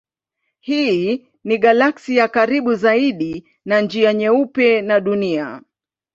[0.59, 5.61] Hii ni galaksi ya karibu zaidi na Njia Nyeupe na Dunia.